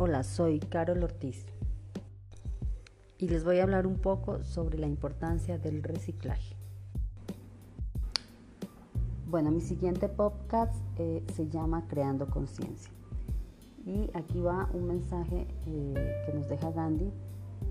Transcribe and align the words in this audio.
Hola, 0.00 0.22
soy 0.22 0.60
Carol 0.60 1.02
Ortiz 1.02 1.44
y 3.18 3.26
les 3.26 3.42
voy 3.42 3.58
a 3.58 3.64
hablar 3.64 3.84
un 3.84 3.96
poco 3.96 4.44
sobre 4.44 4.78
la 4.78 4.86
importancia 4.86 5.58
del 5.58 5.82
reciclaje. 5.82 6.54
Bueno, 9.26 9.50
mi 9.50 9.60
siguiente 9.60 10.08
podcast 10.08 10.76
eh, 10.98 11.24
se 11.34 11.48
llama 11.48 11.88
Creando 11.88 12.28
Conciencia 12.28 12.92
y 13.84 14.08
aquí 14.14 14.40
va 14.40 14.70
un 14.72 14.86
mensaje 14.86 15.48
eh, 15.66 16.22
que 16.24 16.32
nos 16.32 16.48
deja 16.48 16.70
Gandhi 16.70 17.10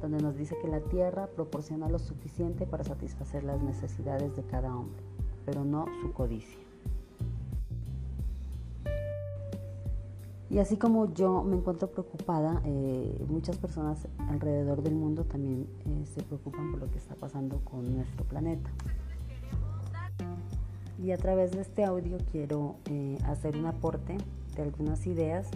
donde 0.00 0.22
nos 0.22 0.36
dice 0.36 0.56
que 0.62 0.68
la 0.68 0.78
tierra 0.78 1.26
proporciona 1.26 1.88
lo 1.88 1.98
suficiente 1.98 2.68
para 2.68 2.84
satisfacer 2.84 3.42
las 3.42 3.60
necesidades 3.62 4.36
de 4.36 4.44
cada 4.44 4.76
hombre, 4.76 5.02
pero 5.44 5.64
no 5.64 5.86
su 6.00 6.12
codicia. 6.12 6.71
Y 10.52 10.58
así 10.58 10.76
como 10.76 11.14
yo 11.14 11.42
me 11.42 11.56
encuentro 11.56 11.90
preocupada, 11.90 12.60
eh, 12.66 13.24
muchas 13.26 13.56
personas 13.56 14.06
alrededor 14.28 14.82
del 14.82 14.94
mundo 14.94 15.24
también 15.24 15.66
eh, 15.86 16.04
se 16.04 16.22
preocupan 16.22 16.72
por 16.72 16.80
lo 16.80 16.90
que 16.90 16.98
está 16.98 17.14
pasando 17.14 17.60
con 17.64 17.96
nuestro 17.96 18.22
planeta. 18.26 18.70
Y 21.02 21.12
a 21.12 21.16
través 21.16 21.52
de 21.52 21.62
este 21.62 21.86
audio 21.86 22.18
quiero 22.30 22.76
eh, 22.84 23.16
hacer 23.24 23.56
un 23.56 23.64
aporte 23.64 24.18
de 24.54 24.62
algunas 24.62 25.06
ideas 25.06 25.48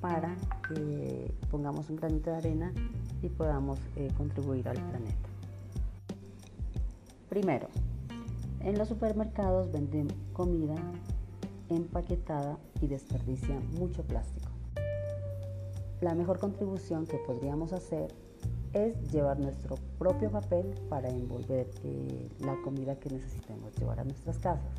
para 0.00 0.34
que 0.68 1.32
pongamos 1.48 1.88
un 1.88 1.94
granito 1.94 2.30
de 2.30 2.36
arena 2.36 2.72
y 3.22 3.28
podamos 3.28 3.78
contribuir 4.18 4.68
al 4.68 4.74
planeta. 4.74 5.28
Primero, 7.28 7.68
en 8.58 8.76
los 8.76 8.88
supermercados 8.88 9.70
venden 9.70 10.08
comida 10.32 10.74
empaquetada 11.74 12.58
y 12.80 12.86
desperdicia 12.86 13.58
mucho 13.78 14.02
plástico. 14.02 14.50
La 16.00 16.14
mejor 16.14 16.38
contribución 16.38 17.06
que 17.06 17.18
podríamos 17.18 17.72
hacer 17.72 18.12
es 18.72 19.12
llevar 19.12 19.38
nuestro 19.38 19.76
propio 19.98 20.30
papel 20.30 20.74
para 20.88 21.08
envolver 21.08 21.70
eh, 21.84 22.28
la 22.40 22.56
comida 22.62 22.96
que 22.96 23.10
necesitemos 23.10 23.74
llevar 23.76 24.00
a 24.00 24.04
nuestras 24.04 24.38
casas 24.38 24.72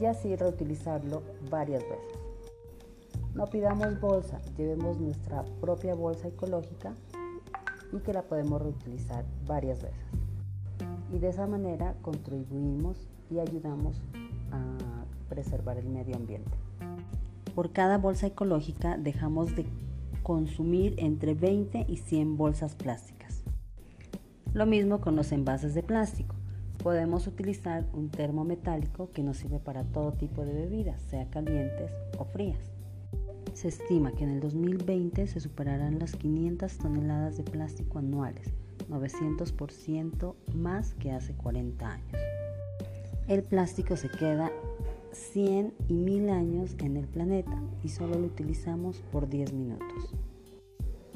y 0.00 0.04
así 0.04 0.36
reutilizarlo 0.36 1.22
varias 1.50 1.82
veces. 1.82 2.18
No 3.34 3.46
pidamos 3.46 4.00
bolsa, 4.00 4.40
llevemos 4.56 4.98
nuestra 4.98 5.44
propia 5.60 5.94
bolsa 5.94 6.28
ecológica 6.28 6.94
y 7.92 7.98
que 8.00 8.12
la 8.12 8.22
podemos 8.22 8.62
reutilizar 8.62 9.24
varias 9.46 9.82
veces. 9.82 10.06
Y 11.12 11.18
de 11.18 11.28
esa 11.28 11.46
manera 11.46 11.94
contribuimos 12.02 13.08
y 13.30 13.38
ayudamos 13.38 14.02
a 14.50 14.76
preservar 15.36 15.76
el 15.76 15.90
medio 15.90 16.16
ambiente. 16.16 16.50
Por 17.54 17.72
cada 17.72 17.98
bolsa 17.98 18.26
ecológica 18.26 18.96
dejamos 18.96 19.54
de 19.54 19.66
consumir 20.22 20.94
entre 20.96 21.34
20 21.34 21.84
y 21.86 21.98
100 21.98 22.38
bolsas 22.38 22.74
plásticas. 22.74 23.42
Lo 24.54 24.64
mismo 24.64 25.02
con 25.02 25.14
los 25.14 25.32
envases 25.32 25.74
de 25.74 25.82
plástico. 25.82 26.34
Podemos 26.82 27.26
utilizar 27.26 27.84
un 27.92 28.08
termo 28.08 28.44
metálico 28.44 29.10
que 29.12 29.22
nos 29.22 29.36
sirve 29.36 29.58
para 29.58 29.84
todo 29.84 30.12
tipo 30.12 30.46
de 30.46 30.54
bebidas, 30.54 31.02
sea 31.02 31.28
calientes 31.28 31.90
o 32.18 32.24
frías. 32.24 32.72
Se 33.52 33.68
estima 33.68 34.12
que 34.12 34.24
en 34.24 34.30
el 34.30 34.40
2020 34.40 35.26
se 35.26 35.40
superarán 35.40 35.98
las 35.98 36.16
500 36.16 36.78
toneladas 36.78 37.36
de 37.36 37.42
plástico 37.42 37.98
anuales, 37.98 38.54
900% 38.88 40.34
más 40.54 40.94
que 40.94 41.12
hace 41.12 41.34
40 41.34 41.86
años. 41.86 42.16
El 43.28 43.42
plástico 43.42 43.96
se 43.96 44.08
queda 44.08 44.52
100 45.16 45.72
y 45.88 45.94
1000 45.94 46.28
años 46.28 46.76
en 46.78 46.96
el 46.96 47.06
planeta 47.08 47.62
y 47.82 47.88
solo 47.88 48.18
lo 48.18 48.26
utilizamos 48.26 49.02
por 49.10 49.28
10 49.28 49.52
minutos. 49.54 50.14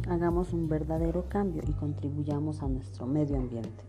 Hagamos 0.09 0.53
un 0.55 0.69
verdadero 0.69 1.29
cambio 1.29 1.63
y 1.69 1.73
contribuyamos 1.73 2.63
a 2.63 2.69
nuestro 2.69 3.07
medio 3.07 3.37
ambiente. 3.37 3.85